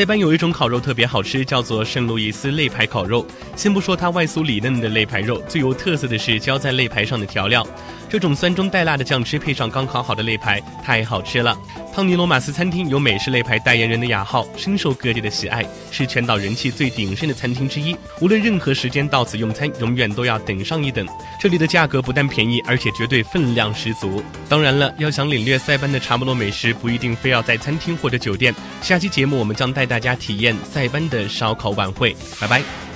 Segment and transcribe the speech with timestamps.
[0.00, 3.26] 塞班有一种烤肉特别好吃，叫做圣路易斯肋排烤肉。
[3.54, 7.66] 先不说它外酥里嫩的肋排肉，最有特色的是浇在肋排上的调料。
[8.08, 11.54] 这种酸中带辣的酱汁，配上刚烤好的肋排，太好吃了。
[11.92, 17.96] 汤尼罗马斯餐厅有美式肋排代言人的雅号，深受各界的喜爱，是全岛人气最鼎盛的餐厅之一。
[18.20, 21.06] 无论任何时间到此用餐，永远都要等上一等。
[21.40, 24.22] 这里的价格不但便宜，而且绝对分量十足。
[24.48, 28.54] 当然了，要想领略塞班的查莫罗美食，不一定非要在餐厅或者酒店。
[28.80, 32.16] 下期节目我们将带大家体验塞班的烧烤晚会。
[32.40, 32.89] 拜拜。